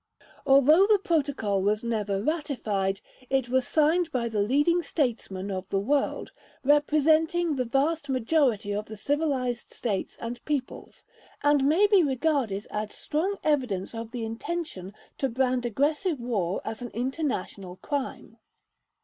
Although 0.47 0.87
the 0.87 0.97
Protocol 0.97 1.61
was 1.61 1.83
never 1.83 2.23
ratified, 2.23 3.01
it 3.29 3.49
was 3.49 3.67
signed 3.67 4.11
by 4.11 4.29
the 4.29 4.39
leading 4.41 4.81
statesmen 4.81 5.51
of 5.51 5.69
the 5.69 5.77
world, 5.79 6.31
representing 6.63 7.55
the 7.55 7.65
vast 7.65 8.09
majority 8.09 8.71
of 8.73 8.85
the 8.85 8.97
civilized 8.97 9.71
states 9.71 10.17
and 10.19 10.43
peoples, 10.43 11.05
and 11.43 11.65
may 11.69 11.85
be 11.85 12.01
regarded 12.01 12.65
as 12.71 12.95
strong 12.95 13.37
evidence 13.43 13.93
of 13.93 14.09
the 14.09 14.25
intention 14.25 14.95
to 15.19 15.29
brand 15.29 15.67
aggressive 15.67 16.19
war 16.19 16.61
as 16.65 16.81
an 16.81 16.89
international 16.95 17.75
crime. 17.75 18.37